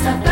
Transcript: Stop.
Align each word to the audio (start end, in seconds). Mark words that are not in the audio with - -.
Stop. 0.00 0.27